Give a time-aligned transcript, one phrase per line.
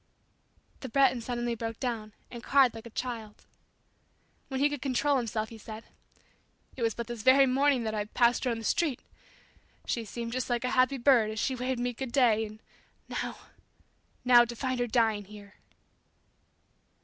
[0.79, 3.45] The Breton suddenly broke down and cried like a child.
[4.47, 5.83] When he could control himself he said,
[6.75, 8.99] "It was but this very morning that I passed her on the street.
[9.85, 12.59] She seemed just like a happy bird as she waved me 'good day,' and
[13.09, 13.37] now
[14.25, 15.53] now to find her dying here!"